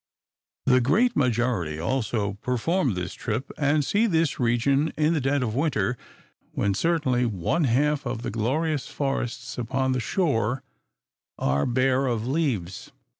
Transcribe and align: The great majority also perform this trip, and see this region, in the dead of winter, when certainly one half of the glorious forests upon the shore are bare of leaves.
The 0.65 0.81
great 0.81 1.15
majority 1.15 1.77
also 1.77 2.33
perform 2.41 2.95
this 2.95 3.13
trip, 3.13 3.51
and 3.55 3.85
see 3.85 4.07
this 4.07 4.39
region, 4.39 4.91
in 4.97 5.13
the 5.13 5.21
dead 5.21 5.43
of 5.43 5.53
winter, 5.53 5.95
when 6.53 6.73
certainly 6.73 7.27
one 7.27 7.65
half 7.65 8.07
of 8.07 8.23
the 8.23 8.31
glorious 8.31 8.87
forests 8.87 9.59
upon 9.59 9.91
the 9.91 9.99
shore 9.99 10.63
are 11.37 11.67
bare 11.67 12.07
of 12.07 12.25
leaves. 12.25 12.91